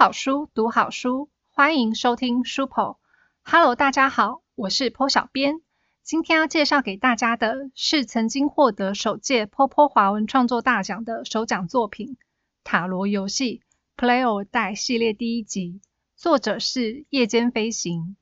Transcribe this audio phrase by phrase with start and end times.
[0.00, 2.96] 好书，读好书，欢迎收听书铺。
[3.42, 5.60] Hello，大家好，我是坡小编。
[6.02, 12.12] 今天要介绍给大家的是曾经获得首届坡坡华文创作大奖的首奖作品
[12.64, 13.60] 《塔罗游戏
[13.94, 15.82] Play or Die》系列第一集，
[16.16, 18.16] 作者是夜间飞行。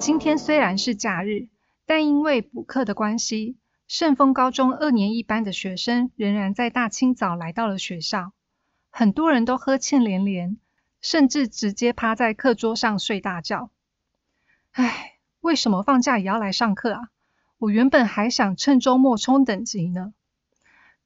[0.00, 1.46] 今天虽然是假日，
[1.86, 3.56] 但因为补课的关系。
[3.94, 8.32] 盛丰高中二年一班的学生仍然在大清早来到了学校，
[8.88, 10.56] 很多人都呵欠连连，
[11.02, 13.68] 甚至直接趴在课桌上睡大觉。
[14.70, 17.10] 唉，为什么放假也要来上课啊？
[17.58, 20.14] 我原本还想趁周末冲等级呢。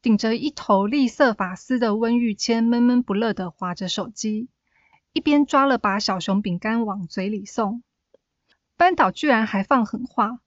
[0.01, 4.49] 顶着一头栗色发丝的温玉谦闷闷不乐地划着手机，
[5.13, 7.83] 一边抓了把小熊饼干往嘴里送。
[8.77, 10.39] 班导居然还放狠话。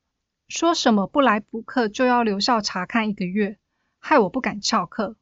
[0.50, 3.59] 说什么不来补课就要留校查看一个月，
[4.00, 5.16] 害我不敢翘课。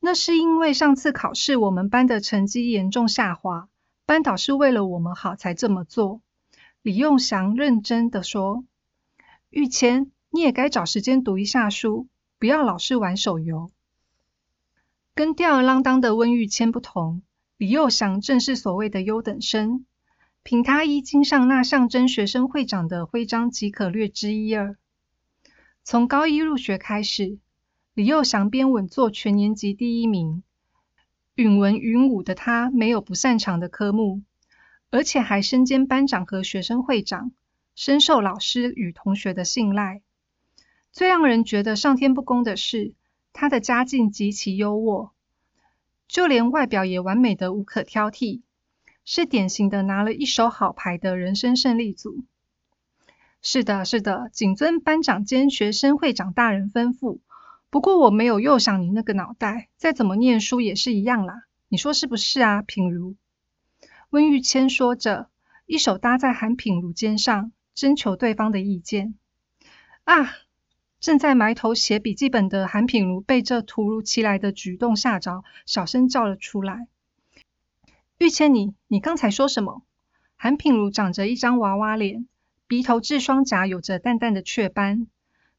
[0.00, 3.68] 那是因为上次考试我们班的成绩严重下滑，
[4.04, 6.20] 班导是为了我们好才这么做。
[6.82, 8.64] 李用祥认真的说
[9.48, 12.08] ：“玉谦，你也该找时间读一下书，
[12.40, 13.70] 不要老是玩手游。”
[15.14, 17.22] 跟吊儿郎当的温玉谦不同，
[17.58, 19.86] 李佑祥正是所谓的优等生。
[20.44, 24.76] 凭他衣襟上那象征学生会长的徽章，即可略知一二。
[25.84, 27.38] 从高一入学开始，
[27.94, 30.42] 李佑祥便稳坐全年级第一名。
[31.36, 34.22] 允文允武的他，没有不擅长的科目，
[34.90, 37.30] 而且还身兼班长和学生会长，
[37.76, 40.02] 深受老师与同学的信赖。
[40.90, 42.94] 最让人觉得上天不公的是，
[43.32, 45.10] 他的家境极其优渥，
[46.08, 48.40] 就连外表也完美的无可挑剔。
[49.04, 52.24] 是典型的拿了一手好牌的人生胜利组。
[53.40, 57.18] 是的，是的，谨遵班长兼学生会长大人吩咐。
[57.70, 61.44] 不过我没有又想你那个脑袋，再怎么念书也是一样啦。
[61.68, 63.16] 你说是不是啊，品如？
[64.10, 65.28] 温玉谦说着，
[65.66, 69.14] 一手搭在韩品如肩上，征求对方的意见。
[70.04, 70.30] 啊！
[71.00, 76.86] 正在埋头写笔记本的韩品如被这突如其来的举动吓着，小声叫了出来。
[78.18, 79.82] 玉谦，你你刚才说什么？
[80.36, 82.26] 韩品如长着一张娃娃脸，
[82.66, 85.06] 鼻头至双颊有着淡淡的雀斑，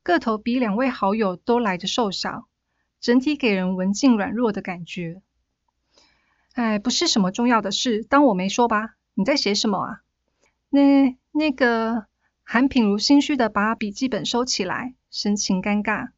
[0.01, 2.47] 个头比两位好友都来得瘦小，
[2.99, 5.21] 整体给人文静软弱的感觉。
[6.53, 8.95] 哎，不是什么重要的事，当我没说吧？
[9.13, 10.01] 你在写什么啊？
[10.69, 12.05] 那那个
[12.43, 16.09] 韩品如心虚的把笔记本收起来，神情尴尬。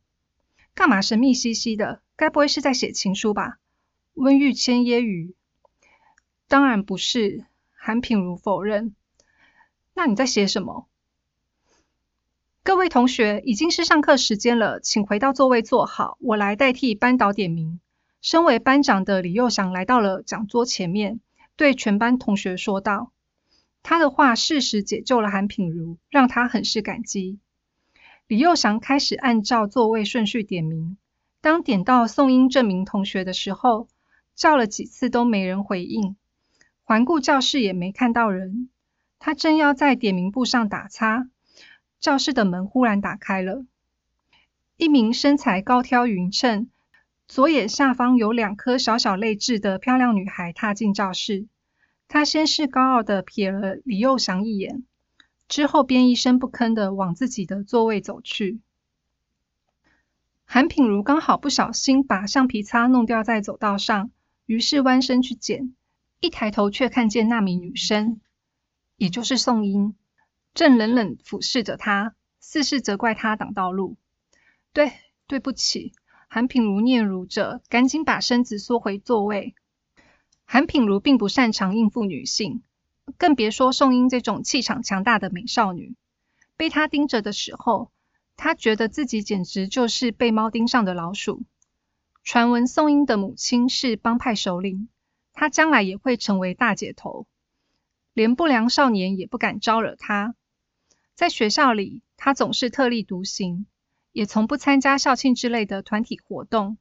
[0.74, 2.02] 干嘛神秘兮兮的？
[2.16, 3.60] 该不会是在写情书吧？
[4.14, 5.34] 温玉谦揶揄。
[6.48, 7.46] 当然不是，
[7.76, 8.94] 韩品如否认。
[9.94, 10.88] 那你在写什么？
[12.64, 17.80] 各位同学，已经是上课时间了，请回到座位坐好，我来代替班导点名。
[18.22, 21.20] 身为班长的李佑祥来到了讲桌前面，
[21.56, 23.12] 对全班同学说道
[23.84, 27.40] ：“他的话适时解救了韩品如，让他很是感激。”
[28.28, 30.98] 李佑祥开始按照座位顺序点名，
[31.42, 33.88] 当点到宋英这名同学的时候，
[34.36, 36.16] 叫了几次都没人回应。
[36.88, 38.70] 环顾教室也没看到人，
[39.18, 41.28] 他正要在点名簿上打叉，
[42.00, 43.66] 教室的门忽然打开了，
[44.78, 46.70] 一名身材高挑匀称、
[47.28, 51.48] 左眼下方有两颗小小泪痣的漂亮女孩踏进教室。
[52.08, 54.84] 她先是高傲的瞥了李幼祥一眼，
[55.48, 58.60] 之后便一声不吭的往自己的座位走去。
[60.46, 64.12] 韩品如刚好不小心把橡皮擦弄掉在走道上，
[64.46, 65.74] 于是弯身去捡。
[66.20, 68.20] 一抬头，却看见那名女生，
[68.98, 69.96] 也就是宋英，
[70.54, 73.98] 正冷冷俯视着他，似是责怪他挡道路。
[74.74, 74.94] 对，
[75.28, 75.94] 对不起。
[76.28, 79.56] 韩品如嗫嚅着，赶紧把身子缩回座位。
[80.44, 82.64] 韩品如并不擅长应付女性，
[83.18, 85.96] 更别说宋英这种气场强大的美少女。
[86.58, 87.92] 被她盯着的时候，
[88.36, 91.44] 她觉得自己简直就是被猫盯上的老鼠。
[92.24, 94.90] 传闻宋英的母亲是帮派首领。
[95.36, 97.28] 他将来也会成为大姐头，
[98.14, 100.34] 连不良少年也不敢招惹他。
[101.14, 103.68] 在学校里，他总是特立独行，
[104.14, 106.78] 也从不参加校庆之类的团体活动，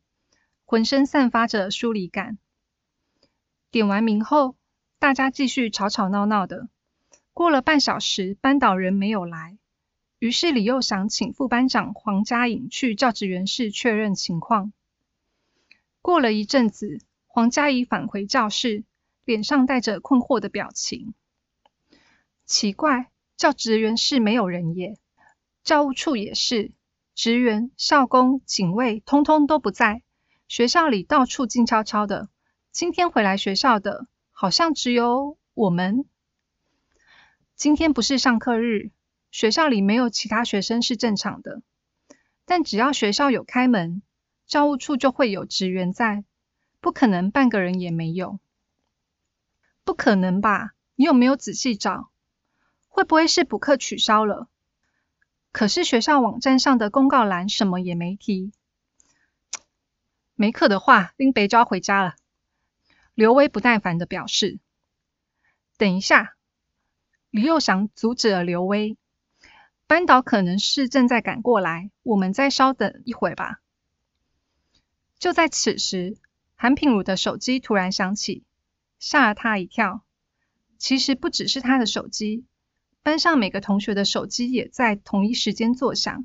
[0.64, 2.38] 浑身散发着疏离感。
[3.72, 4.54] 点完名后，
[5.00, 6.68] 大家继续吵吵闹闹的。
[7.32, 9.58] 过了半小时，班导人没有来，
[10.20, 14.72] 于是李又祥请副班长黄嘉颖去教职员室确认情况。
[16.00, 17.00] 过了一阵子。
[17.34, 18.84] 黄嘉怡返回教室，
[19.24, 21.14] 脸上带着困惑的表情。
[22.44, 24.96] 奇怪，教职员室没有人耶，
[25.64, 26.70] 教务处也是，
[27.12, 30.04] 职员、校工、警卫通通都不在，
[30.46, 32.28] 学校里到处静悄悄的。
[32.70, 36.04] 今天回来学校的，好像只有我们。
[37.56, 38.92] 今天不是上课日，
[39.32, 41.62] 学校里没有其他学生是正常的。
[42.44, 44.02] 但只要学校有开门，
[44.46, 46.24] 教务处就会有职员在，
[46.84, 48.38] 不可能半个人也没有。
[49.84, 50.74] 不可能吧？
[50.96, 52.10] 你有没有仔细找？
[52.88, 54.48] 会不会是补课取消了？
[55.50, 58.52] 可是学校网站上的公告栏什么也没提。
[60.34, 62.16] 没课的话，拎背包回家了。
[63.14, 64.58] 刘威不耐烦的表示
[65.78, 66.36] ：“等一下。”
[67.32, 68.98] 李佑祥阻止了刘威。
[69.86, 73.62] 班导可能是正在赶过来，我们再稍等一会吧。
[75.18, 76.18] 就在此时，
[76.64, 78.42] 韩品如的手机突然响起，
[78.98, 80.02] 吓了他一跳。
[80.78, 82.46] 其实不只是他的手机。
[83.02, 86.24] 班上每个同学的手机也在同一时间作响，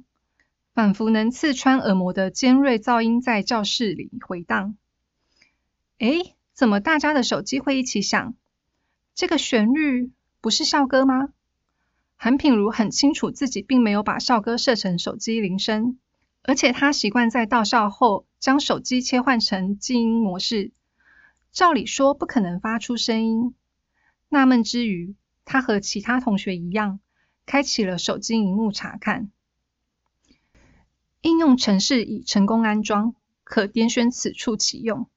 [0.73, 4.77] 仿佛能刺穿耳膜的尖锐噪音在教室里回荡。
[5.97, 8.33] 诶，怎么大家的手机会一起响？
[9.13, 11.33] 这个旋律不是校歌吗？
[12.15, 15.99] 韩品如很清楚自己并没有把校歌设成手机铃声，
[16.43, 20.71] 而且他习惯在到校后将手机切换成静音模式，
[21.51, 23.55] 照理说不可能发出声音。
[24.29, 25.15] 纳闷之余。
[25.51, 26.99] 他和其他同学一样，
[27.47, 29.31] 开启了手机荧幕查看。
[31.21, 35.09] 应用程式已成功安装，可点选此处启用。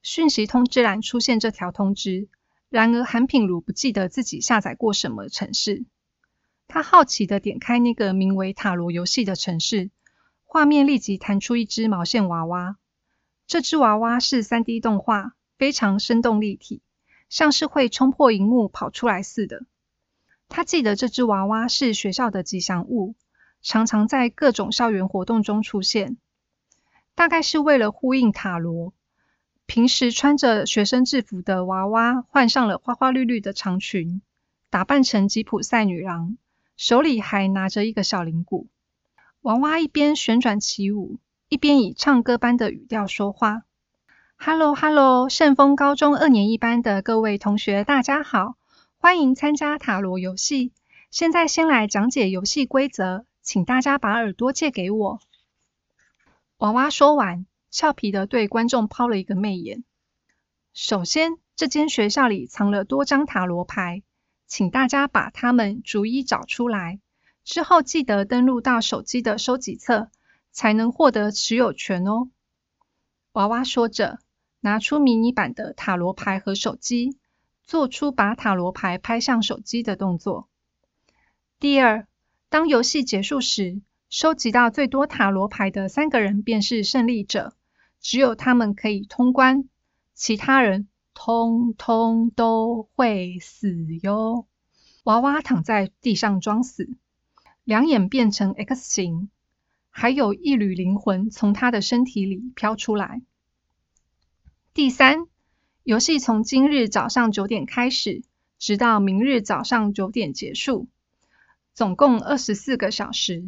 [0.00, 2.28] 讯息通知栏出现这条通知，
[2.68, 5.86] 然而韩品如不记得自己下载过什么程式。
[6.68, 9.90] 他好奇的点开那个名为塔罗游戏的程式，
[10.46, 12.78] 画面立即弹出一只毛线娃娃。
[13.46, 16.80] 这只娃娃是三 D 动画，非常生动立体。
[17.28, 19.66] 像是会冲破荧幕跑出来似的。
[20.48, 23.16] 他记得这只娃娃是学校的吉祥物，
[23.62, 26.18] 常常在各种校园活动中出现。
[27.16, 28.94] 大概是为了呼应塔罗，
[29.66, 34.22] 平时穿着学生制服的娃娃换上了花花绿绿的长裙，
[34.70, 36.38] 打扮成吉普赛女郎，
[36.76, 38.68] 手里还拿着一个小铃鼓。
[39.46, 43.62] 娃娃一边旋转起舞，一边以唱歌般的语调说话。
[44.36, 48.56] Hello，Hello，盛丰高中二年一班的各位同学，大家好，
[48.98, 50.72] 欢迎参加塔罗游戏。
[51.12, 55.20] 现在先来讲解游戏规则，请大家把耳朵借给我。
[56.56, 59.84] 娃娃说完，俏皮的对观众抛了一个媚眼。
[60.74, 64.02] 首先，这间学校里藏了多张塔罗牌，
[64.48, 66.98] 请大家把它们逐一找出来。
[67.46, 70.10] 之后记得登录到手机的收集册，
[70.52, 72.28] 才能获得持有权哦。
[73.32, 74.18] 娃娃说着。
[74.60, 77.16] 拿出迷你版的塔罗牌和手机，
[77.62, 80.48] 做出把塔罗牌拍向手机的动作。
[81.60, 82.08] 第二，
[82.48, 87.54] 当游戏结束时，收集到最多塔罗牌的三个人便是胜利者，
[88.00, 89.68] 只有他们可以通关，
[90.14, 93.72] 其他人通通都会死
[94.02, 94.46] 哟。
[95.04, 96.88] 娃娃躺在地上装死，
[97.66, 99.28] 两眼变成 X 形，
[99.90, 103.22] 还有一缕灵魂从他的身体里飘出来。
[104.72, 105.26] 第三，
[105.82, 108.22] 游戏从今日早上九点开始，
[108.56, 110.86] 直到明日早上九点结束，
[111.74, 113.44] 总共二十四个小时，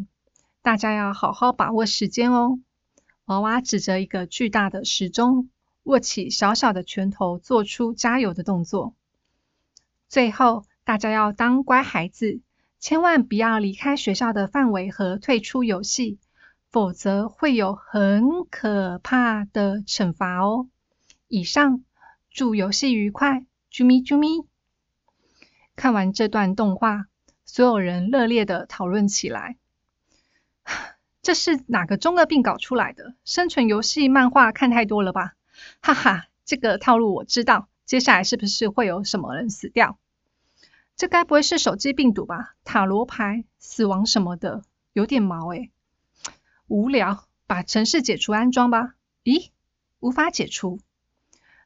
[0.63, 2.59] 大家要好好把握时间哦。
[3.27, 5.49] 娃娃指着一个巨大的时钟，
[5.85, 8.97] 握起小小的拳头，做出加油的动作。
[10.09, 12.41] 最后，大家要当乖孩子，
[12.81, 16.19] 千万不要离开学校的范围和退出游戏，
[16.71, 20.69] 否则会有很可怕的惩罚哦。
[21.27, 21.83] 以上，
[22.31, 24.47] 祝游戏愉快，啾咪啾咪。
[25.75, 27.07] 看完这段动画，
[27.45, 29.57] 所有人热烈的讨论起来。
[31.21, 33.15] 这是哪个中二病搞出来的？
[33.25, 35.35] 生存游戏漫画看太多了吧？
[35.81, 37.69] 哈哈，这个套路我知道。
[37.85, 39.99] 接下来是不是会有什么人死掉？
[40.99, 42.57] 这该不会是手机病毒吧？
[42.65, 45.71] 塔罗牌死亡什么的，有点毛诶。
[46.67, 48.97] 无聊，把程式解除安装吧。
[49.23, 49.51] 咦，
[50.01, 50.81] 无法解除。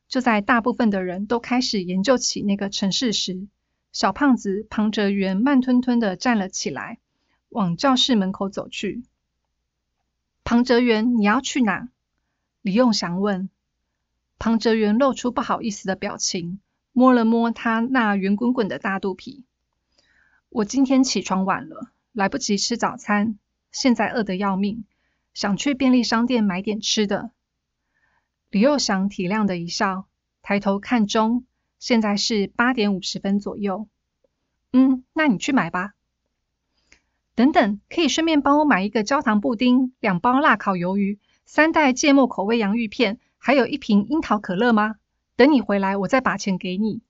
[0.06, 3.48] 就在大部分的人都开始研究起那个城市时，
[3.90, 6.98] 小胖子庞哲元慢吞吞的站了起来，
[7.48, 9.02] 往教室门口走去。
[10.44, 11.88] 庞哲元，你要去哪？
[12.60, 13.48] 李用祥问。
[14.38, 16.60] 庞哲元露出不好意思的表情，
[16.92, 19.44] 摸了摸他那圆滚滚的大肚皮。
[20.48, 23.38] 我今天起床晚了，来不及吃早餐，
[23.70, 24.84] 现在饿得要命，
[25.32, 27.30] 想去便利商店买点吃的。
[28.50, 30.06] 李幼祥体谅的一笑，
[30.42, 31.44] 抬头看钟，
[31.78, 33.88] 现在是八点五十分左右。
[34.74, 35.94] 嗯，那你去买吧。
[37.34, 44.96] 等等，可以顺便帮我买一个焦糖布丁、两包辣烤鱿鱼、三袋芥末口味洋芋片，还有一瓶樱桃可乐吗？
[45.36, 47.00] 等你回来，我再把钱给你。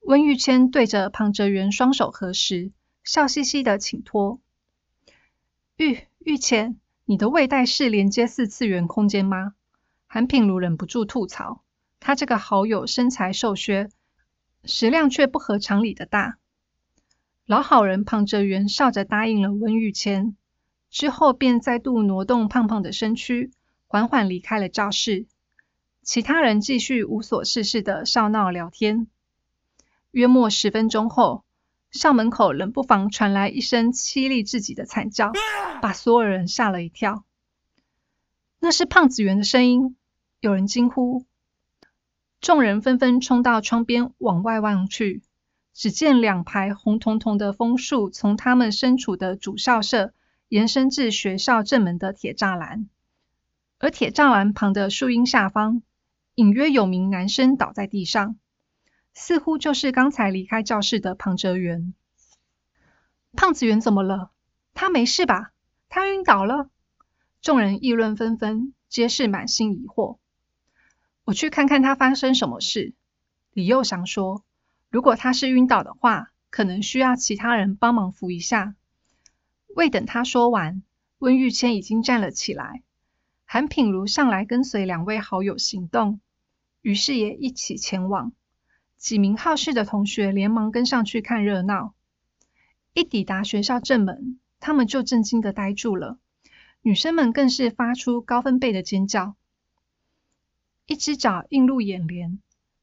[0.00, 2.72] 温玉谦对着庞哲元双手合十，
[3.02, 4.40] 笑嘻嘻的请托。
[5.76, 9.54] 玉玉谦，你的胃袋是连接四次元空间吗？
[10.06, 11.62] 韩品如忍不住吐槽，
[12.00, 13.88] 他这个好友身材瘦削，
[14.64, 16.38] 食量却不合常理的大。
[17.44, 20.36] 老好人庞哲元笑着答应了温玉谦，
[20.90, 23.50] 之后便再度挪动胖胖的身躯，
[23.86, 25.26] 缓缓离开了教室。
[26.06, 29.08] 其他人继续无所事事的笑闹聊天。
[30.12, 31.42] 约莫十分钟后，
[31.90, 35.32] 校门口冷不防传来一声凄厉至极的惨叫，
[35.82, 37.24] 把所有人吓了一跳。
[38.60, 39.96] 那是胖子元的声音，
[40.38, 41.24] 有人惊呼。
[42.40, 45.22] 众人纷纷冲到窗边往外望去，
[45.74, 50.14] 只见两排红彤彤的枫树从他们身处的主校舍
[50.48, 52.88] 延伸至学校正门的铁栅栏，
[53.80, 55.82] 而铁栅栏旁的树荫下方，
[56.36, 58.38] 隐约有名男生倒在地上。
[59.14, 61.94] 似乎就是刚才离开教室的庞哲元。
[63.32, 64.30] 胖子元怎么了？
[64.74, 65.52] 他没事吧？
[65.88, 66.68] 他晕倒了？
[67.40, 70.18] 众人议论纷纷，皆是满心疑惑。
[71.24, 72.92] 我去看看他发生什么事。
[73.52, 74.44] 李佑祥说
[74.90, 78.74] ：“如果他是晕倒的话，可能需要其他人帮忙扶一下。”
[79.74, 80.82] 未等他说完，
[81.18, 82.82] 温玉谦已经站了起来。
[83.46, 86.20] 韩品如上来跟随两位好友行动，
[86.86, 88.30] 于是也一起前往。
[88.96, 91.94] 几名好事的同学连忙跟上去看热闹。
[92.92, 96.20] 一抵达学校正门，他们就震惊的呆住了。
[96.82, 99.34] 女生们更是发出高分贝的尖叫。
[100.86, 102.38] 一只脚映入眼帘，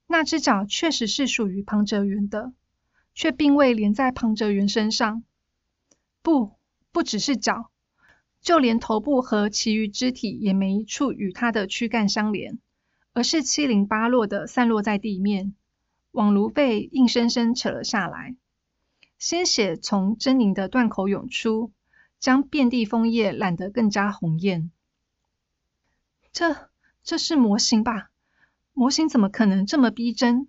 [0.08, 2.52] 那只脚确实是属于庞哲元的，
[3.16, 5.24] 却并未连在庞哲元身上。
[6.22, 6.58] 不，
[6.92, 7.72] 不只是脚，
[8.42, 12.60] 就连头部和其余肢体也没一处与他的躯干相连，
[13.14, 15.56] 而是七零八落的散落在地面。
[16.12, 18.36] 网炉被硬生生扯了下来，
[19.18, 21.72] 鲜血从狰狞的断口涌出，
[22.20, 24.70] 将遍地枫叶染得更加红艳。
[26.32, 26.70] 这
[27.04, 28.10] 这是模型吧？
[28.74, 30.48] 模型怎么可能这么逼真？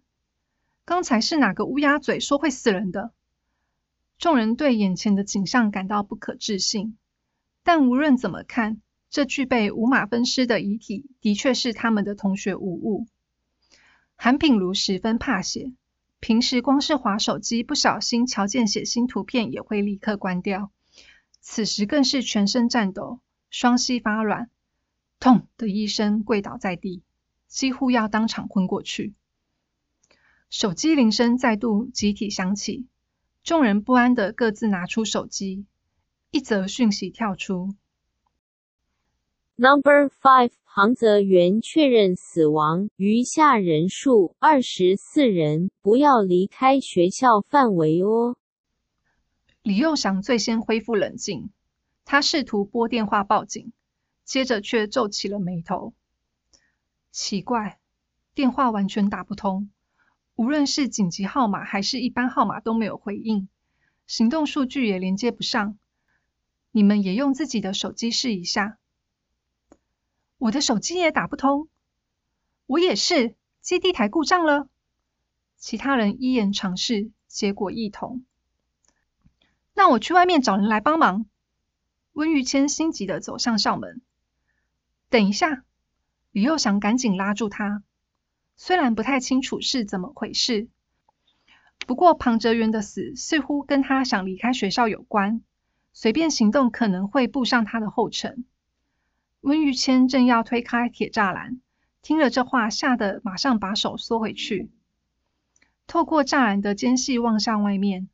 [0.86, 3.12] 刚才是哪个乌鸦嘴说会死人的？
[4.18, 6.98] 众人对眼前的景象感到不可置信，
[7.62, 8.82] 但无论怎么看，
[9.14, 13.06] 这具备五马分尸的遗体，的确是他们的同学无误。
[14.16, 15.72] 韩品如十分怕血，
[16.18, 20.72] 平时光是滑手机，不小心瞧见血腥图片也会立刻关掉。
[21.40, 24.50] 此时更是全身颤抖，双膝发软，
[25.20, 27.04] 痛的一声跪倒在地，
[27.46, 29.14] 几乎要当场昏过去。
[30.50, 32.88] 手机铃声再度集体响起，
[33.44, 35.66] 众人不安的各自拿出手机，
[36.32, 37.76] 一则讯息跳出。
[39.56, 48.34] Number five，庞泽元确认死亡，余下人数二十四人，不要离开学校范围哦。
[49.62, 51.50] 李佑祥最先恢复冷静，
[52.04, 53.72] 他试图拨电话报警，
[54.24, 55.94] 接着却皱起了眉头。
[57.12, 57.78] 奇怪，
[58.34, 59.70] 电话完全打不通，
[60.34, 63.48] 无论是紧急号码还是一般号码都没有回应，
[64.08, 65.78] 行动数据也连接不上。
[66.72, 68.78] 你们也用自己的手机试一下。
[70.44, 71.70] 我的手机也打不通，
[72.66, 74.68] 我也是，基地台故障了。
[75.56, 78.26] 其他人一言尝试，结果异同。
[79.72, 81.24] 那我去外面找人来帮忙。
[82.12, 84.02] 温玉谦心急的走向校门。
[85.08, 85.64] 等一下，
[86.30, 87.82] 李佑祥赶紧拉住他。
[88.54, 90.68] 虽然不太清楚是怎么回事，
[91.86, 95.42] 不过庞哲元的死似乎跟他想离开学校有关，
[95.94, 98.44] 随便行动可能会步上他的后尘。
[99.44, 101.60] 温玉谦正要推开铁栅栏，
[102.00, 104.70] 听了这话，吓得马上把手缩回去。
[105.86, 108.08] 透过栅栏的间隙望向外面，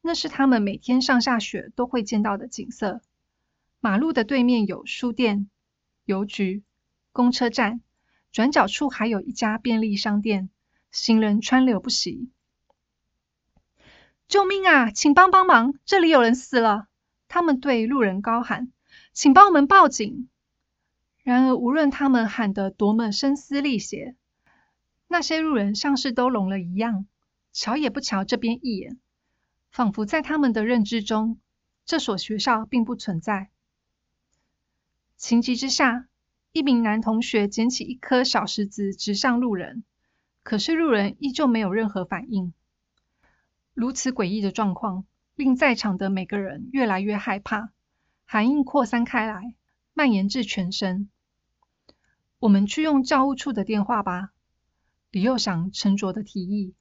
[0.00, 3.02] 那是他们每天上下学都会见到的景色。
[3.80, 5.50] 马路的对面有书店、
[6.06, 6.62] 邮局、
[7.12, 7.82] 公车站，
[8.32, 10.48] 转角处还有一家便利商店，
[10.90, 12.30] 行人川流不息。
[14.26, 14.90] 救命啊！
[14.90, 16.86] 请帮帮忙，这里有人死了！
[17.28, 18.72] 他们对路人高喊
[19.12, 20.28] ：“请帮我们报警！”
[21.22, 24.16] 然而，无论他们喊得多么声嘶力竭，
[25.06, 27.06] 那些路人像是都聋了一样，
[27.52, 28.98] 瞧也不瞧这边一眼，
[29.70, 31.38] 仿佛在他们的认知中，
[31.84, 33.50] 这所学校并不存在。
[35.16, 36.08] 情急之下，
[36.50, 39.84] 一名男同学捡起一颗小石子，直向路人，
[40.42, 42.52] 可是路人依旧没有任何反应。
[43.74, 47.70] 如此诡异的状况，令在场的每个人越来越害怕，
[48.24, 49.54] 寒意扩散开来，
[49.94, 51.10] 蔓延至全身。
[52.38, 54.32] 我们去用教务处的电话吧，
[55.10, 56.74] 李佑祥沉着的提议。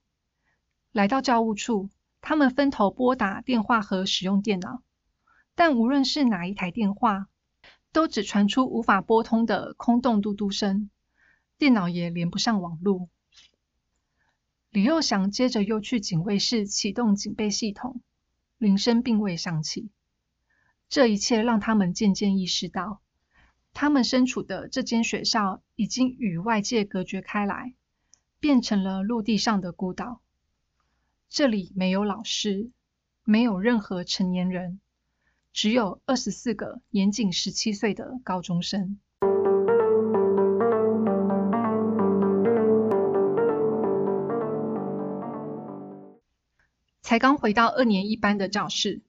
[0.91, 1.89] 来到教务处，
[2.21, 4.81] 他们分头拨打电话和使用电脑，
[5.55, 7.27] 但无论是哪一台电话，
[7.91, 10.89] 都只传出无法拨通的空洞嘟嘟声，
[11.57, 13.09] 电脑也连不上网路。
[14.69, 18.01] 李佑祥接着又去警卫室启动警备系统。
[18.57, 19.89] 铃声并未响起，
[20.91, 22.99] 这一切让他们渐渐意识到，
[23.73, 27.73] 他们身处的这间学校已经与外界隔绝开来，
[28.41, 30.19] 变成了陆地上的孤岛。
[31.29, 32.71] 这里没有老师，
[33.23, 34.81] 没有任何成年人，
[35.53, 38.99] 只有二十四个年仅十七岁的高中生。
[47.01, 49.01] 才刚回到二年一班的教室，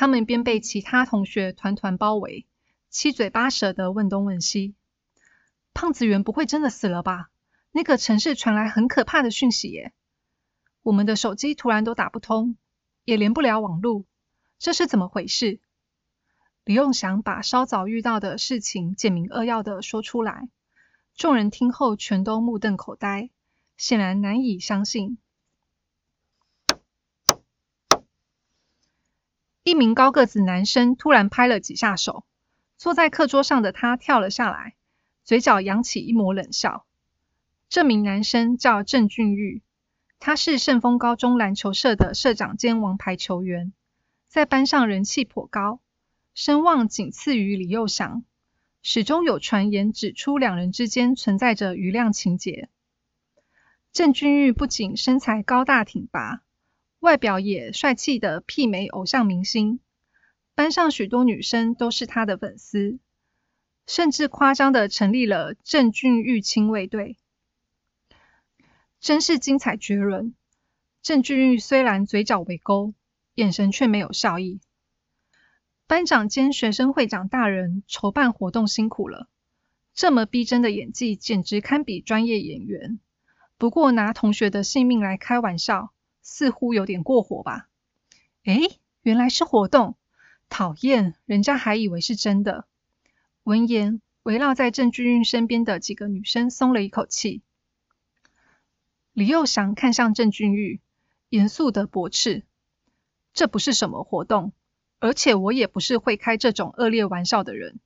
[0.00, 2.46] 他们便被其他同学团团包围，
[2.88, 4.74] 七嘴八舌的问东问西。
[5.74, 7.28] 胖子元不会真的死了吧？
[7.70, 9.92] 那个城市传来很可怕的讯息耶！
[10.80, 12.56] 我们的手机突然都打不通，
[13.04, 14.06] 也连不了网路，
[14.58, 15.60] 这是怎么回事？
[16.64, 20.48] 李用祥把稍早遇到的事情简明扼要的说出来，
[21.14, 23.28] 众人听后全都目瞪口呆，
[23.76, 25.18] 显然难以相信。
[29.70, 32.24] 一名高个子男生突然拍了几下手，
[32.76, 34.74] 坐在课桌上的他跳了下来，
[35.22, 36.86] 嘴角扬起一抹冷笑。
[37.68, 39.62] 这名男生叫郑俊玉，
[40.18, 43.72] 他是盛丰高中篮球社的社长兼王牌球员，
[44.26, 45.78] 在班上人气颇高，
[46.34, 48.24] 声望仅次于李佑祥。
[48.82, 52.68] 始终有传言指出两人之间存在着余量情节。
[53.92, 56.42] 郑俊玉不仅身材高大挺拔。
[57.00, 59.80] 外表也帅气的媲美偶像明星，
[60.54, 62.98] 班上许多女生都是他的粉丝，
[63.86, 67.16] 甚至夸张的成立了郑俊玉亲卫队，
[69.00, 70.34] 真是精彩绝伦。
[71.00, 72.92] 郑俊玉虽然嘴角微勾，
[73.34, 74.60] 眼神却没有笑意。
[75.86, 79.26] 班长兼学生会长大人筹办活动辛苦了，
[79.94, 83.00] 这么逼真的演技简直堪比专业演员。
[83.56, 85.94] 不过拿同学的性命来开玩笑。
[86.30, 87.68] 似乎有点过火吧？
[88.44, 88.60] 哎，
[89.02, 89.96] 原来是活动，
[90.48, 92.66] 讨厌，人家还以为是真的。
[93.42, 97.42] 闻言，围绕在郑俊玉身边的几个女生松了一口气。
[99.12, 100.80] 李幼祥看向郑俊玉，
[101.30, 102.44] 严肃的驳斥
[103.34, 104.52] ：“这不是什么活动，
[105.00, 107.80] 而且我也不是会开这种恶劣玩笑的人。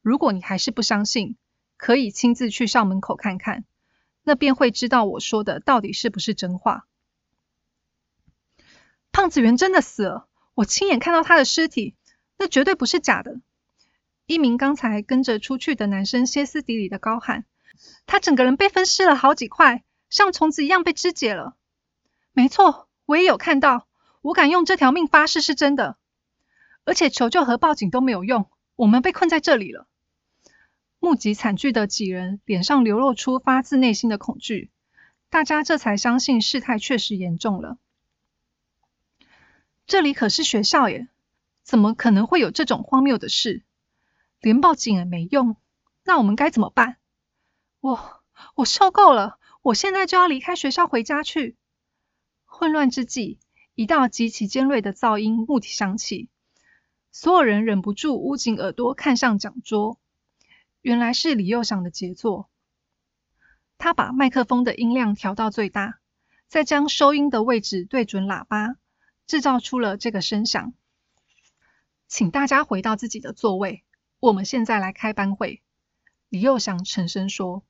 [0.00, 1.36] 如果你还是不相信，
[1.76, 3.64] 可以亲自去校门口看看，
[4.22, 6.86] 那便会知道我说的到底是不是真话。”
[9.12, 11.94] 胖子元真的死了，我亲眼看到他的尸体，
[12.38, 13.40] 那绝对不是假的。
[14.26, 17.44] 一名刚才跟着出去的男生歇斯底里的高喊
[18.06, 21.56] ：“他整个人被分尸了好几块，像虫子一样被肢解了。”
[22.32, 23.88] 没错，我也有看到，
[24.22, 25.96] 我敢用这条命发誓是真的。
[26.84, 29.86] 而且求救和报警都没有用，我们被困在这里了。
[31.00, 34.70] 目击惨剧的几人脸上流露出发自内心的恐惧，
[35.28, 37.78] 大家这才相信事态确实严重了。
[39.90, 41.08] 这里可是学校耶，
[41.64, 43.64] 怎么可能会有这种荒谬的事？
[44.40, 45.56] 连报警也没用，
[46.04, 46.98] 那我们该怎么办？
[47.80, 48.22] 我
[48.54, 51.56] 我受够了，我现在就要离开学校回家去。
[52.44, 53.40] 混乱之际，
[53.74, 56.28] 一道极其尖锐的噪音蓦地响起，
[57.10, 59.98] 所有人忍不住捂紧耳朵看向讲桌。
[60.82, 62.48] 原来是李佑祥的杰作。
[63.76, 65.98] 他把麦克风的音量调到最大，
[66.46, 68.76] 再将收音的位置对准喇叭。
[69.30, 70.74] 制造出了这个声响，
[72.08, 73.84] 请大家回到自己的座位。
[74.18, 75.62] 我们现在来开班会。
[76.30, 77.62] 李佑祥沉声说：“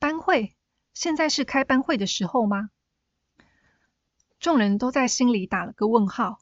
[0.00, 0.56] 班会？
[0.92, 2.70] 现在是开班会的时候吗？”
[4.40, 6.40] 众人都在心里打了个问号。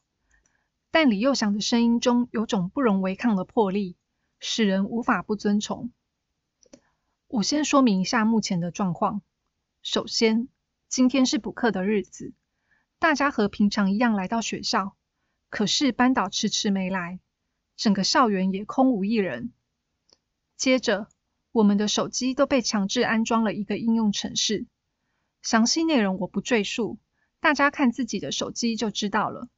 [0.91, 3.99] 但李佑祥的声音中有种不容违抗的魄力，
[4.41, 5.93] 使人无法不遵从。
[7.27, 9.21] 我先说明一下目前的状况。
[9.83, 10.49] 首先，
[10.89, 12.33] 今天是补课的日子。
[13.01, 14.97] 大家和平常一样来到学校，
[15.51, 17.21] 可是班导迟迟没来，
[17.77, 19.53] 整个校园也空无一人。
[20.57, 21.09] 接着，
[21.53, 24.67] 我们的手机都被强制安装了一个应用程式，
[25.43, 26.99] 详细内容我不赘述，
[27.39, 29.49] 大家看自己的手机就知道了。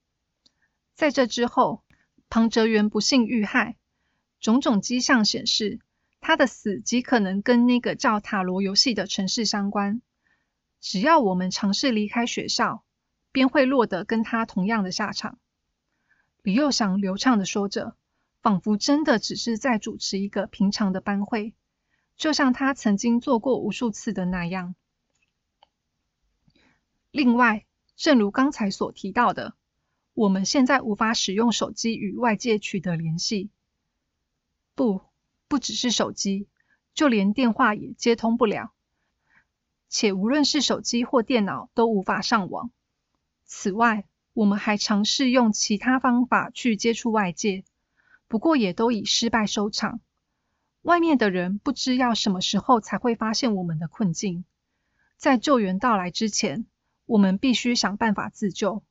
[0.94, 1.82] 在这之后，
[2.28, 3.78] 庞哲元不幸遇害，
[4.38, 5.80] 种种迹象显示，
[6.20, 10.02] 他的死极可能跟那个叫塔罗游戏的城市相关。
[10.78, 12.84] 只要我们尝试离开学校，
[13.32, 15.38] 便会落得跟他同样的下场。
[16.42, 17.96] 李幼祥流畅的说着，
[18.40, 21.54] 仿佛真的只是在主持一个平常的班会，
[22.16, 24.74] 就像他曾经做过无数次的那样。
[27.10, 27.66] 另外，
[27.96, 29.54] 正如刚才所提到的，
[30.14, 33.50] 我们现在无法使用手机与外界取得联系。
[34.74, 35.02] 不，
[35.46, 36.48] 不只是手机，
[36.94, 38.72] 就连电话也接通不了。
[39.88, 42.70] 且无论是手机或电脑都无法上网。
[43.52, 47.64] 此外，我们还尝试用其他方法去接触外界，
[48.28, 50.00] 不过也都以失败收场。
[50.82, 54.44] 外面的人不知要什么时候才会发现我们的困境，
[55.16, 56.64] 在救援到来之前，
[57.06, 58.84] 我们必须想办法自救。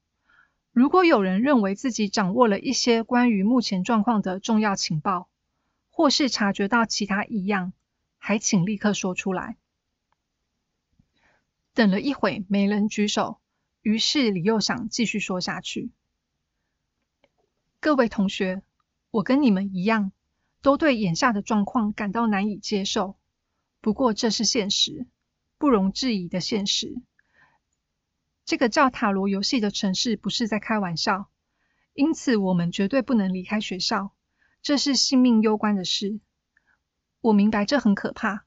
[0.73, 5.29] 如果有人认为自己掌握了一些关于目前状况的重要情报，
[5.89, 7.71] 或是察觉到其他异样，
[8.17, 9.55] 还请立刻说出来。
[11.73, 13.39] 等了一会，没人举手，
[13.81, 15.91] 于是李又想继续说下去
[17.79, 18.61] ：“各位同学，
[19.11, 20.11] 我跟你们一样，
[20.61, 23.17] 都对眼下的状况感到难以接受。
[23.81, 25.07] 不过这是现实，
[25.57, 27.01] 不容置疑的现实。
[28.45, 31.29] 这个叫塔罗游戏的城市不是在开玩笑，
[31.93, 34.13] 因此我们绝对不能离开学校，
[34.61, 36.19] 这是性命攸关的事。
[37.21, 38.45] 我明白这很可怕，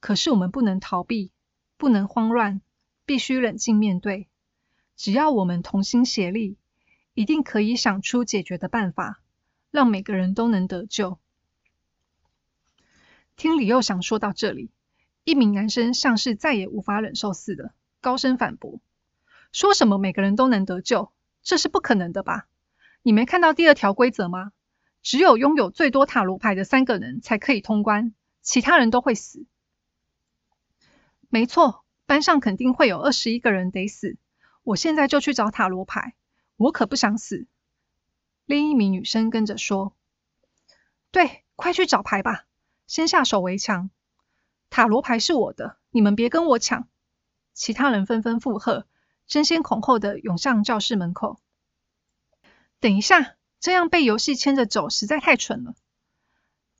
[0.00, 1.30] 可是我们不能逃避，
[1.76, 2.60] 不能慌乱。”
[3.04, 4.28] 必须冷静面对。
[4.96, 6.56] 只要我们同心协力，
[7.14, 9.20] 一定可以想出解决的办法，
[9.70, 11.18] 让每个人都能得救。
[13.36, 14.70] 听李幼祥说到这里，
[15.24, 18.80] 一名男生像是再也无法忍受似的，高声反驳
[19.50, 21.10] ：“说什么每个人都能得救？
[21.42, 22.46] 这是不可能的吧？
[23.02, 24.52] 你没看到第二条规则吗？
[25.02, 29.46] 只有拥有最多塔罗牌的三个人才可以通关，其他人都会死。”
[31.28, 31.80] 没错。
[32.04, 34.18] 班上肯定会有二十一个人得死，
[34.62, 36.14] 我现在就去找塔罗牌，
[36.56, 37.46] 我可不想死。
[38.44, 39.94] 另一名女生跟着说
[41.10, 42.46] ：“对，快去找牌吧，
[42.86, 43.90] 先下手为强。
[44.70, 46.88] 塔罗牌是我的，你们别跟我抢。”
[47.54, 48.86] 其他人纷纷附和，
[49.26, 51.38] 争先恐后的涌向教室门口。
[52.80, 55.74] 等一下，这样被游戏牵着走实在太蠢了。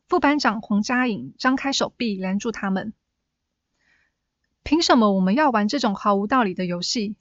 [0.08, 2.92] 副班长黄佳颖张开手臂拦住他们。
[4.62, 7.16] 凭什么我们要玩这种毫无道理的游戏？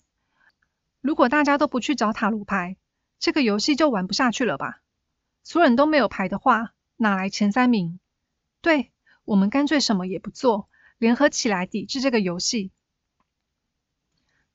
[1.02, 2.78] 如果大家都不去找塔罗牌，
[3.20, 4.82] 这个游戏就玩不下去了吧？
[5.44, 8.00] 所有人都没有牌的话，哪来前三名？
[8.62, 8.92] 对，
[9.26, 12.72] 我们干脆什么也不做，联合起来抵制这个游戏。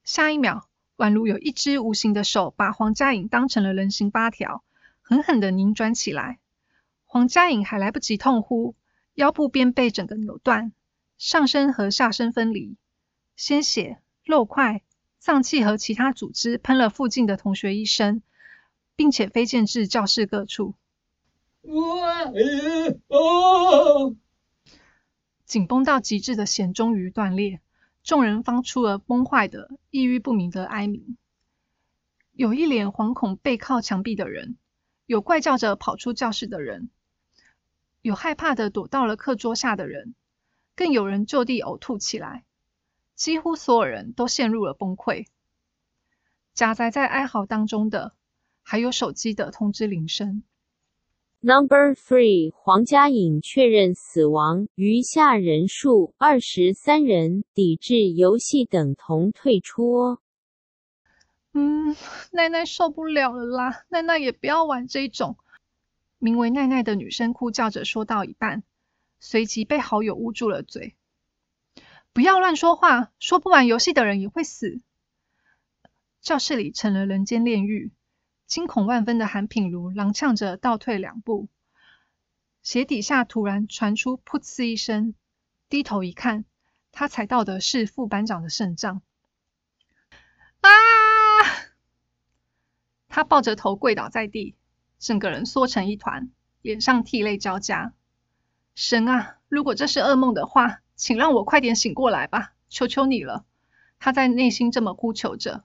[0.05, 4.63] 下一秒，宛如有一只无形的手把黄佳颖当成了人形八条，
[5.03, 6.39] 狠狠的拧转起来。
[7.05, 8.77] 黄佳颖还来不及痛呼，
[9.15, 10.73] 腰部便被整个扭断。
[11.19, 12.77] 上身和下身分离，
[13.35, 14.83] 鲜血、肉块、
[15.27, 18.23] 脏器和其他组织喷了附近的同学一身，
[18.95, 20.77] 并且飞溅至教室各处。
[25.45, 27.61] 紧绷到极致的弦终于断裂，
[28.05, 31.17] 众人发出了崩坏的、抑郁不明的哀鸣。
[32.31, 34.57] 有一脸惶恐背靠墙壁的人，
[35.07, 36.89] 有怪叫着跑出教室的人，
[38.01, 40.15] 有害怕的躲到了课桌下的人。
[40.77, 42.45] 更有人就地呕吐起来，
[43.17, 45.27] 几乎所有人都陷入了崩溃。
[46.55, 48.13] 夹杂在哀嚎当中的，
[48.63, 50.45] 还有手机的通知铃声。
[51.41, 60.19] Number three，黄佳颖确认死亡，余下人数二十三人，抵制游戏等同退出。
[61.53, 61.95] 嗯，
[62.33, 63.85] 奈奈受不了了啦！
[63.89, 65.37] 奈奈也不要玩这种。
[66.19, 68.65] 名为奈奈的女生哭叫着说到一半。
[69.21, 70.96] 随即被好友捂住了嘴，
[72.17, 74.81] 不要乱说话，说不玩游戏的人也会死。
[76.23, 77.93] 教室里成了人间炼狱，
[78.47, 81.51] 惊恐万分的韩品如踉跄着倒退两步，
[82.63, 85.15] 鞋底下突然传出噗呲一声，
[85.69, 86.47] 低头一看，
[86.91, 89.03] 他踩到的是副班长的肾脏。
[90.63, 90.71] 啊！
[93.09, 94.57] 他抱着头跪倒在地，
[94.99, 96.31] 整个人缩成一团，
[96.63, 97.93] 脸上涕泪交加。
[98.75, 99.37] 神啊！
[99.51, 103.45] 如果这是噩梦的话，请让我快点醒过来吧，求求你了！
[103.99, 105.63] 他在内心这么呼求着。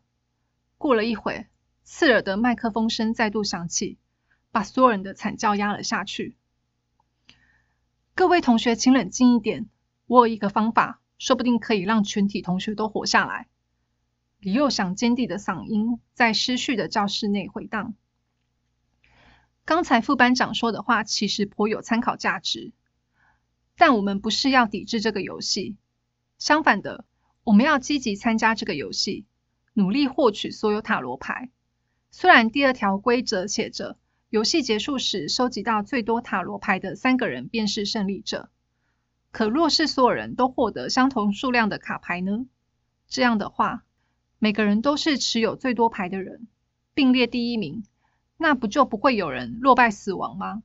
[0.77, 1.47] 过了一会，
[1.83, 3.97] 刺耳的麦克风声再度响起，
[4.51, 6.35] 把所有人的惨叫压了下去。
[8.13, 9.69] 各位同学，请冷静一点，
[10.05, 13.47] 我有一个方法，说不定可以让全体同学都活下来。
[14.39, 17.93] 李幼想坚定的嗓音在失序的教室内回荡。
[19.63, 22.73] 刚才副班长说的话，其实颇有参考价值。
[23.77, 25.75] 但我们不是要抵制这个游戏，
[26.37, 27.05] 相反的，
[27.43, 29.25] 我们要积极参加这个游戏，
[29.73, 31.49] 努力获取所有塔罗牌。
[32.11, 33.97] 虽然第二条规则写着，
[34.29, 38.49] 游戏结束时收集到最多塔罗牌的三个人便是胜利者，
[39.31, 42.45] 可若是所有人都获得相同数量的卡牌呢？
[43.07, 43.83] 这样的话，
[44.39, 46.47] 每个人都是持有最多牌的人，
[46.93, 47.83] 并列第一名，
[48.37, 50.63] 那不就不会有人落败死亡吗？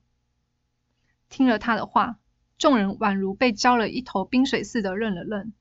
[1.29, 2.19] 听了他的话，
[2.59, 5.53] 众人宛如被浇了一头冰水似的愣了愣，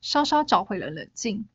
[0.00, 1.48] 稍稍找回了冷静。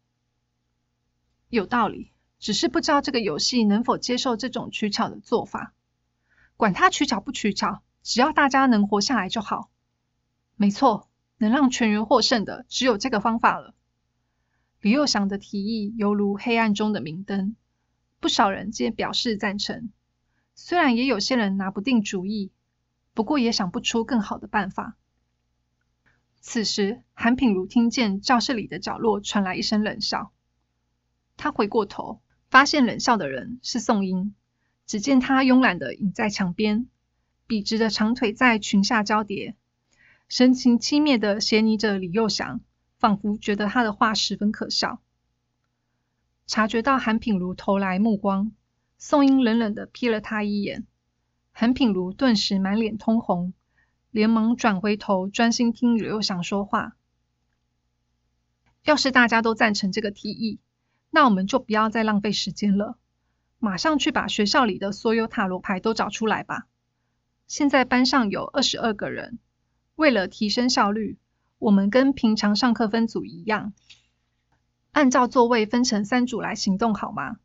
[1.50, 2.12] 有道理。
[2.40, 5.74] 只是不知道这个游戏能否接受这种取巧的做法。
[6.56, 9.72] 管它取巧不取巧，只要大家能活下来就好。
[10.56, 13.74] 没错，能让全员获胜的只有这个方法了。
[14.82, 17.56] 李幼祥的提议犹如黑暗中的明灯，
[18.20, 19.90] 不少人皆表示赞成。
[20.54, 22.52] 虽然也有些人拿不定主意，
[23.18, 24.96] 不过也想不出更好的办法。
[26.40, 30.32] 此时，韩品如听见教室里的角落传来一声冷笑，
[31.36, 32.22] 他回过头。
[32.52, 34.36] 发现冷笑的人是宋英，
[34.86, 36.88] 只见他慵懒的倚在墙边，
[37.48, 39.56] 笔直的长腿在裙下交叠，
[40.30, 42.62] 神情轻蔑的斜睨着李幼祥，
[43.00, 45.02] 仿佛觉得他的话十分可笑。
[46.46, 48.52] 察觉到韩品如投来目光，
[49.00, 50.86] 宋英冷冷的瞥了他一眼，
[51.60, 53.52] 韩品如顿时满脸通红，
[54.12, 56.96] 连忙转回头专心听李幼祥说话。
[58.84, 60.60] 要是大家都赞成这个提议。
[61.10, 63.00] 那我们就不要再浪费时间了，
[63.58, 66.68] 马上去把学校里的所有塔罗牌都找出来吧。
[67.48, 69.40] 现在班上有二十二个人，
[69.96, 71.18] 为了提升效率，
[71.58, 73.74] 我们跟平常上课分组一样，
[74.92, 77.38] 按照座位分成三组来行动，好吗？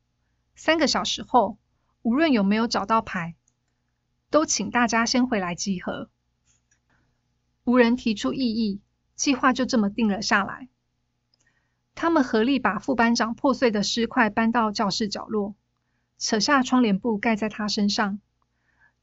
[0.55, 1.57] 三个小时后，
[2.03, 3.37] 无论有没有找到牌，
[4.33, 6.09] 都请大家先回来集合。
[7.65, 8.81] 无人提出异议，
[9.15, 10.71] 计划就这么定了下来。
[11.95, 15.55] 他们合力把副班长破碎的尸块搬到教室角落，
[16.17, 18.21] 扯下窗帘布盖在他身上。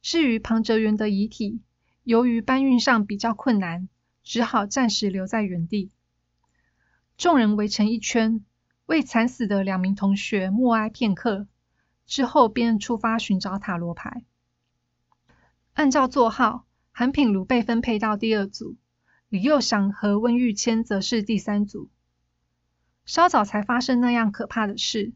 [0.02, 1.62] 至于庞哲元的遗体，
[2.02, 3.88] 由于搬运上比较困难，
[4.24, 5.92] 只好暂时留在原地。
[7.16, 8.44] 众人围成一圈，
[8.86, 11.46] 为惨死的两名同学默哀片刻，
[12.04, 14.24] 之后便出发寻找塔罗牌。
[15.72, 18.76] 按照座号，韩品如被分配到第二组，
[19.28, 21.88] 李佑祥和温玉谦则是第三组。
[23.06, 25.12] 稍早才发生那样可怕的事，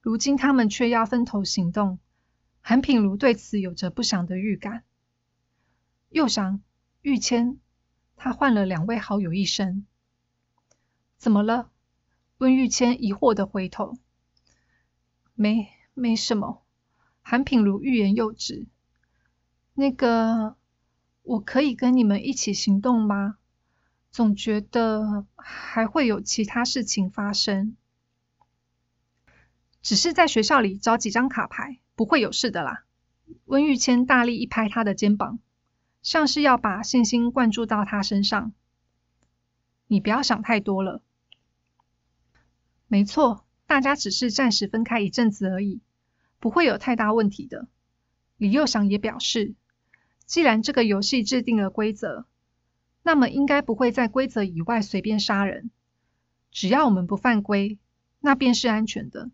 [0.00, 1.98] 如今他们却要分头行动。
[2.60, 4.84] 韩品如对此有着不祥的预感。
[6.10, 6.60] 又想
[7.00, 7.58] 玉谦，
[8.16, 9.86] 他换了两位好友一声。
[11.16, 11.70] 怎么了？
[12.38, 13.96] 温玉谦疑惑的回头。
[15.34, 16.64] 没，没什么。
[17.22, 18.66] 韩品如欲言又止。
[19.78, 20.56] 那个，
[21.22, 23.38] 我可以跟你们一起行动吗？
[24.10, 27.76] 总觉得还会有其他事情发生，
[29.80, 32.86] 只是在学校里找几张卡牌，不会有事的啦。
[33.44, 35.38] 温玉谦大力一拍他的肩膀，
[36.02, 38.52] 像是要把信心灌注到他身上。
[39.86, 41.02] 你不要想太多了。
[42.88, 45.80] 没错，大家只是暂时分开一阵子而已，
[46.40, 47.68] 不会有太大问题的。
[48.38, 49.54] 李幼祥也表示，
[50.28, 52.26] 既然这个游戏制定了规则。
[53.02, 55.70] 那么应该不会在规则以外随便杀人，
[56.50, 57.78] 只要我们不犯规，
[58.20, 59.30] 那便是安全的。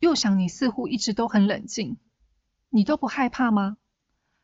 [0.00, 1.98] 又想你似乎一直都很冷静，
[2.68, 3.76] 你都不害怕吗？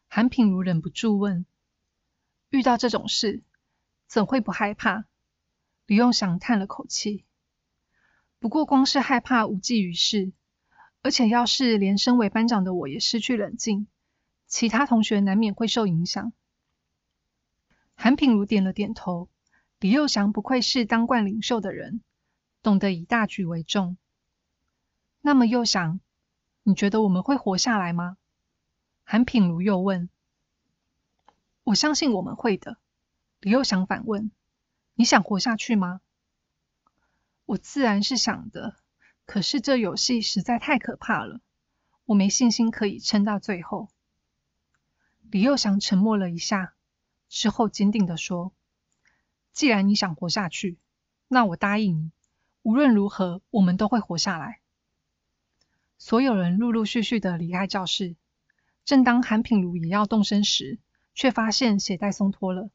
[0.07, 1.45] 韩品如忍不住问。
[2.51, 3.43] 遇到这种事，
[4.07, 5.07] 怎会不害怕？
[5.87, 7.25] 李用祥叹了口气。
[8.39, 10.31] 不过光是害怕无济于事，
[11.03, 13.89] 而且要是连身为班长的我也失去冷静，
[14.53, 16.35] 其他同学难免会受影响。
[17.95, 19.31] 韩品如点了点头。
[19.81, 22.03] 李幼祥不愧是当惯领袖的人，
[22.63, 23.97] 懂得以大局为重。
[25.23, 26.01] 那么幼祥，
[26.65, 28.19] 你觉得我们会活下来吗？
[29.05, 30.11] 韩品如又问。
[31.65, 32.77] 我相信我们会的。
[33.41, 34.31] 李幼祥反问。
[34.95, 36.03] 你想活下去吗？
[37.47, 38.77] 我自然是想的。
[39.25, 41.41] 可是这游戏实在太可怕了，
[42.05, 43.89] 我没信心可以撑到最后。
[45.33, 46.75] 李幼祥沉默了一下。
[47.31, 48.53] 之后坚定的说
[49.55, 50.77] ：“既然你想活下去，
[51.27, 52.11] 那我答应你，
[52.61, 54.61] 无论如何，我们都会活下来。”
[55.97, 58.15] 所有人陆陆续续的离开教室。
[58.85, 60.79] 正当韩品如也要动身时，
[61.15, 62.69] 却发现鞋带松脱了。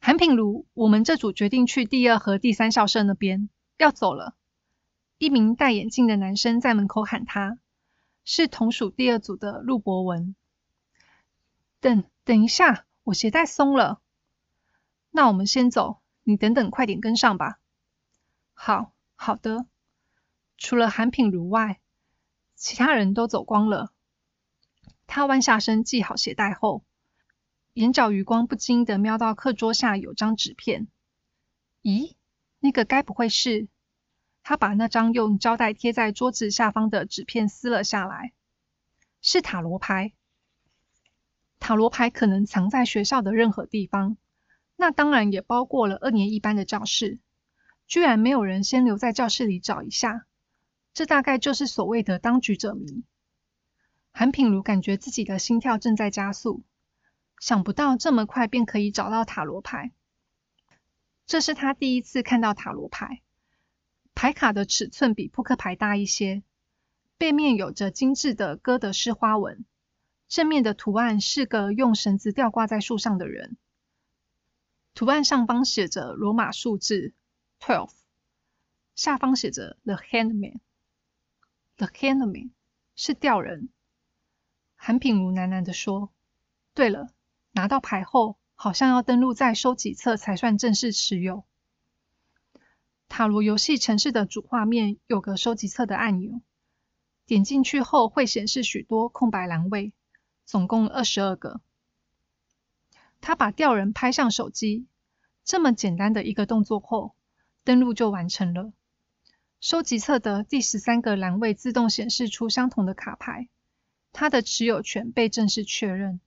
[0.00, 3.48] 韩品如，我们这组决定去第二和第三校舍那边，
[3.78, 4.34] 要走了。
[5.18, 7.60] 一名戴眼镜的男生在门口喊他，
[8.24, 10.34] 是同属第二组的陆博文。
[11.82, 12.86] 等等一下。
[13.04, 14.00] 我鞋带松了，
[15.10, 17.58] 那我们先走，你等等，快点跟上吧。
[18.54, 19.66] 好好的，
[20.56, 21.80] 除了韩品如外，
[22.54, 23.92] 其他人都走光了。
[25.08, 26.84] 他弯下身系好鞋带后，
[27.72, 30.86] 眼角余光不经意的瞄到课桌下有张纸片。
[31.82, 32.14] 咦，
[32.60, 33.66] 那个该不会是？
[34.44, 38.32] 他把那张用胶带贴在桌子下方的纸片撕了下来，
[39.20, 40.12] 是塔罗牌。
[41.62, 44.16] 塔罗牌可能藏在学校的任何地方，
[44.74, 47.20] 那当然也包括了二年一班的教室。
[47.86, 50.26] 居然没有人先留在教室里找一下，
[50.92, 53.04] 这大概就是所谓的当局者迷。
[54.10, 56.64] 韩品如感觉自己的心跳正在加速，
[57.38, 59.92] 想不到这么快便可以找到塔罗牌。
[61.26, 63.20] 这是他第一次看到塔罗牌。
[64.16, 66.42] 牌卡的尺寸比扑克牌大一些，
[67.18, 69.64] 背面有着精致的哥德式花纹，
[70.32, 73.58] 正面的图案是个用绳子吊挂在树上的人，
[74.94, 77.12] 图案上方写着罗马数字
[77.60, 77.90] twelve，
[78.94, 82.48] 下方写着 The Handman，The Handman
[82.96, 83.68] 是吊人。
[84.74, 86.10] 韩品如喃喃地说
[86.72, 87.10] ：“对了，
[87.50, 91.44] 拿到牌后，好像要登录在收集册才算正式持有。”
[93.06, 96.40] 塔罗游戏城市的主画面有个收集册的按钮，
[97.26, 99.92] 点进去后会显示许多空白栏位，
[100.52, 101.62] 总共二十二个。
[103.22, 104.86] 他把吊人拍上手机，
[105.46, 107.14] 这么简单的一个动作后，
[107.64, 108.70] 登录就完成了。
[109.62, 113.48] 收集册的第十三个栏位自动显示出相同的卡牌，
[114.12, 116.20] 他的持有权被正式确认。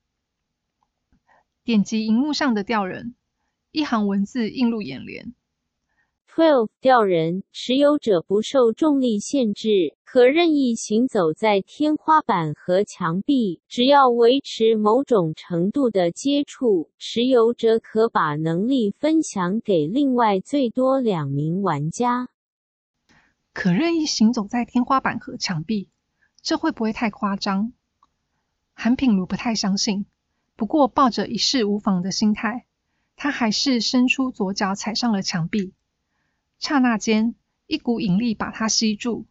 [1.63, 3.13] 点击荧幕上的吊人，
[3.69, 5.35] 一行文字映入眼帘。
[6.35, 22.27] Twelve 吊人持有者不受重力限制，可任意行走在天花板和墙壁，只要维持某种程度的接触，持有者可把能力分享给另外最多两名玩家。
[23.53, 25.87] 可任意行走在天花板和墙壁，
[26.41, 27.71] 这会不会太夸张？
[28.73, 30.05] 韩品如不太相信，
[30.57, 32.65] 不过抱着一试无妨的心态，
[33.15, 35.71] 他还是伸出左脚踩上了墙壁。
[36.59, 37.35] 刹那间，
[37.67, 39.25] 一股引力把他吸住，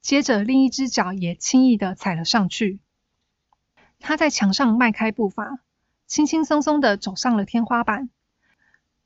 [0.00, 2.80] 接着另一只脚也轻易的踩了上去。
[4.00, 5.60] 他在墙上迈开步伐，
[6.06, 8.10] 轻轻松松的走上了天花板，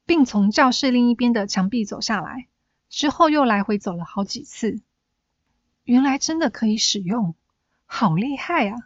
[0.07, 2.47] 并从教室另一边的墙壁走下来。
[2.89, 4.81] 之后又来回走了好几次。
[5.85, 7.35] 原来真的可以使用，
[7.87, 8.77] 好厉害啊！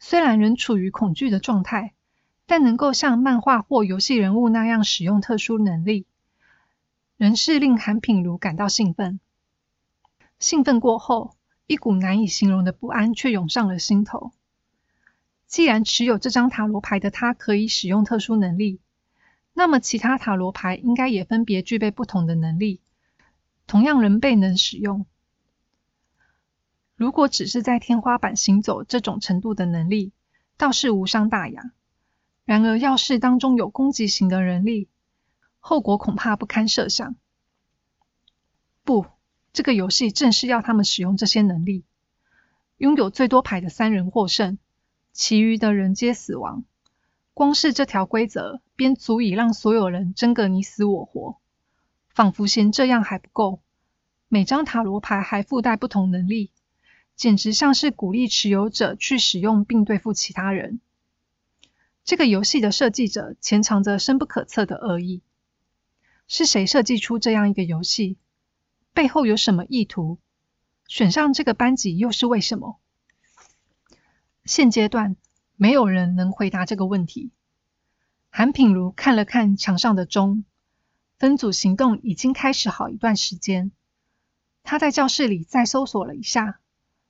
[0.00, 1.94] 虽然仍处于恐惧的状态，
[2.44, 6.06] 但能够像漫画或游戏人物那样使用特殊能力。
[7.18, 9.18] 仍是令韩品如感到兴奋。
[10.38, 11.34] 兴奋过后，
[11.66, 14.30] 一股难以形容的不安却涌上了心头。
[15.48, 18.78] 既然持有这张塔罗牌的他可以使用特殊能力，
[19.52, 22.80] 那么其他塔罗牌应该也分别具备不同的能力，
[23.66, 25.04] 同样仍被能使用。
[26.94, 30.12] 如果只是在天花板行走这种程度的能力，
[30.56, 31.72] 倒是无伤大雅。
[32.44, 34.88] 然而，要是当中有攻击型的人力，
[35.68, 37.14] 后果恐怕不堪设想。
[38.84, 39.04] 不，
[39.52, 41.84] 这个游戏正是要他们使用这些能力。
[42.78, 44.56] 拥有最多牌的三人获胜，
[45.12, 46.64] 其余的人皆死亡。
[47.34, 51.38] 光是这条规则，便足以让所有人争个你死我活。
[52.08, 53.60] 仿佛嫌这样还不够，
[54.28, 56.50] 每张塔罗牌还附带不同能力，
[57.14, 60.80] 简直像是鼓励持有者去使用并对付其他人。
[62.06, 65.20] 这个游戏的设计者潜藏着深不可测的恶意。
[66.28, 68.18] 是谁设计出这样一个游戏？
[68.92, 70.18] 背后有什么意图？
[70.86, 72.78] 选上这个班级又是为什么？
[74.44, 75.16] 现阶段
[75.56, 77.30] 没有人能回答这个问题。
[78.28, 80.44] 韩品如看了看墙上的钟，
[81.18, 83.72] 分组行动已经开始好一段时间。
[84.62, 86.60] 他在教室里再搜索了一下，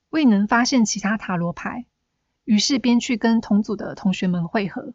[0.09, 1.85] 未能发现其他塔罗牌，
[2.45, 4.93] 于是便去跟同组的同学们会合。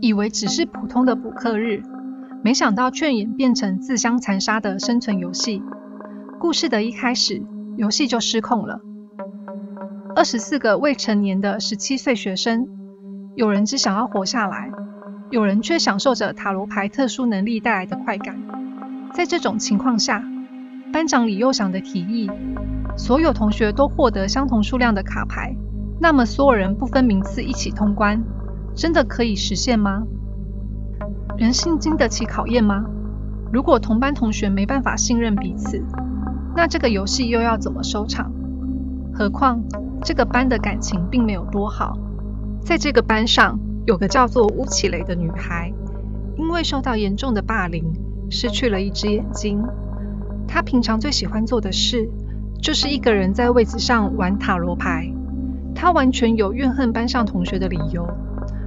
[0.00, 1.82] 以为只是普通的补课日，
[2.42, 5.62] 没想到却演变成自相残杀的生存游戏。
[6.38, 7.42] 故事的一开始，
[7.76, 8.80] 游戏就失控了。
[10.16, 12.66] 二十四个未成年的十七岁学生，
[13.36, 14.70] 有人只想要活下来，
[15.30, 18.36] 有人却享受着塔罗牌特殊能力带来的快感。
[19.12, 20.24] 在这种情况下，
[20.92, 22.30] 班长李佑想的提议，
[22.96, 25.54] 所有同学都获得相同数量的卡牌，
[26.02, 28.24] 那么所有人不分名次一起通关，
[28.74, 30.02] 真的可以实现吗？
[31.36, 32.86] 人性经得起考验吗？
[33.52, 35.84] 如果同班同学没办法信任彼此，
[36.56, 38.32] 那这个游戏又要怎么收场？
[39.12, 39.62] 何况
[40.02, 41.98] 这个班的感情并没有多好。
[42.62, 45.70] 在这个班上，有个叫做乌启雷的女孩，
[46.38, 47.84] 因为受到严重的霸凌，
[48.30, 49.62] 失去了一只眼睛。
[50.48, 52.08] 她平常最喜欢做的事，
[52.62, 55.12] 就是一个人在位子上玩塔罗牌。
[55.74, 58.06] 他完全有怨恨班上同学的理由，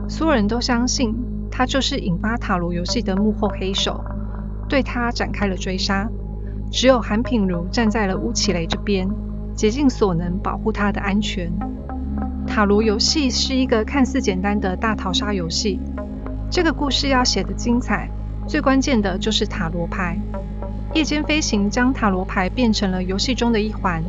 [0.08, 1.16] 所有人都相信
[1.52, 4.04] 他就是引发塔罗游戏的幕后黑手，
[4.68, 6.10] 对他展开了追杀。
[6.72, 9.08] 只有韩品如站在了乌奇雷这边，
[9.54, 11.52] 竭尽所能保护他的安全。
[12.48, 15.80] 塔罗游戏是一个看似简单的大逃杀游戏。
[16.50, 18.10] 这个故事要写的精彩，
[18.48, 20.18] 最关键的就是塔罗牌。
[20.94, 24.04] 夜间飞行将塔罗牌变成了游戏中的一环，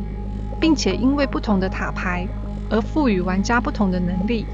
[0.59, 2.27] 并且因为不同的塔牌
[2.69, 4.45] 而赋予玩家不同的能力。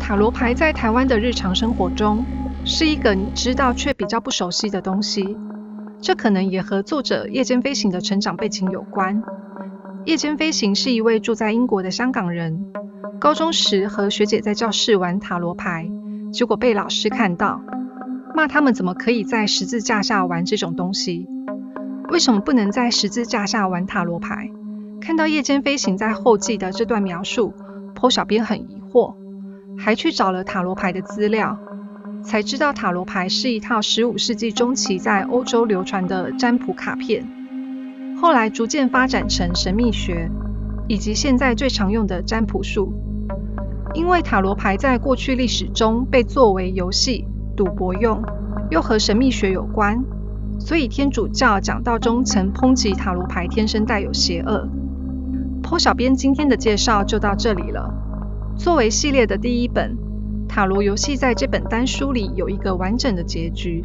[0.00, 2.24] 塔罗牌在台湾的日常生活中
[2.64, 5.36] 是一个你知道却比较不熟悉的东西，
[6.00, 9.22] 这可能也和作者夜间飞行的成长背景有关。
[10.04, 12.66] 夜间飞行是一位住在英国的香港人。
[13.20, 15.88] 高中时和学姐在教室玩塔罗牌，
[16.32, 17.60] 结果被老师看到，
[18.34, 21.28] 骂他们怎么可以在十字架下玩这种东西？
[22.10, 24.50] 为什么不能在十字架下玩塔罗牌？
[25.04, 27.52] 看到夜间飞行在后记的这段描述，
[27.92, 29.16] 坡小编很疑惑，
[29.76, 31.58] 还去找了塔罗牌的资料，
[32.22, 37.26] 才知道塔罗牌是一套十五世纪中期在欧洲流传的占卜卡片，
[38.20, 40.30] 后来逐渐发展成神秘学，
[40.86, 42.92] 以及现在最常用的占卜术。
[43.94, 47.26] 因为塔罗牌在过去历史中被作为游戏、
[47.56, 48.22] 赌博用，
[48.70, 50.04] 又和神秘学有关，
[50.60, 54.68] 所以天主教讲道中曾抨击塔罗牌天生带有邪恶。
[55.72, 57.94] 坡小编今天的介绍就到这里了。
[58.58, 59.96] 作为系列的第一本，
[60.46, 63.82] 塔罗游戏在这本单书里有一个完整的结局，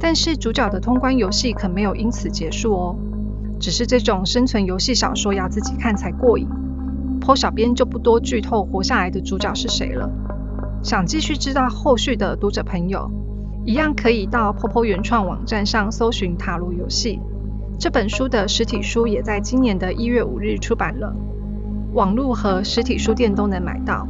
[0.00, 2.96] 但是主角的通关游戏可没有因此结束哦。
[3.60, 6.48] 只是这种生存游戏小说要自己看才过瘾。
[7.20, 10.10] 坡小编就不多剧透活下来的主角是谁了。
[10.82, 13.10] 想继续知道后续的读者朋友，
[13.66, 17.20] 一样可以到坡坡原创网站上搜寻塔罗游戏。
[17.78, 21.14] 这本书的实体书也在今年的一月五日出版了，
[21.92, 24.06] 网络和实体书店都能买到。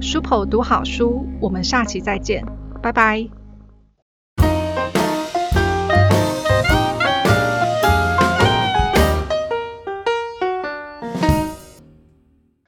[0.00, 2.46] 书 o 读好书，我们下期再见，
[2.80, 3.37] 拜拜。